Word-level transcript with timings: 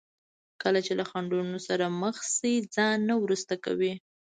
کله 0.61 0.79
چې 0.85 0.93
له 0.99 1.03
خنډونو 1.09 1.57
سره 1.67 1.85
مخ 2.01 2.17
شي 2.35 2.53
ځان 2.75 2.97
نه 3.09 3.15
وروسته 3.23 3.53
کوي. 3.65 3.93